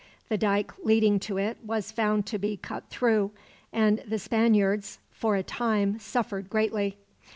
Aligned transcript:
The 0.29 0.37
dike 0.39 0.79
leading 0.79 1.19
to 1.19 1.37
it 1.37 1.57
was 1.63 1.91
found 1.91 2.25
to 2.25 2.39
be 2.39 2.57
cut 2.57 2.89
through; 2.89 3.29
and 3.71 3.99
the 3.99 4.17
Spaniards, 4.17 4.97
for 5.11 5.35
a 5.35 5.43
time, 5.43 5.99
suffered 5.99 6.49
greatly. 6.49 6.97